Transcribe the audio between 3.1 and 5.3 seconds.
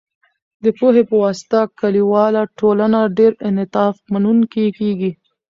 ډیر انعطاف منونکې کېږي.